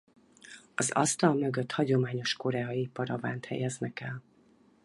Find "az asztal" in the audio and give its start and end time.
0.75-1.33